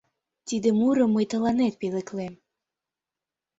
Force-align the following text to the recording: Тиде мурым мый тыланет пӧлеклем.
Тиде 0.47 0.69
мурым 0.79 1.09
мый 1.13 1.25
тыланет 1.31 1.73
пӧлеклем. 1.81 2.33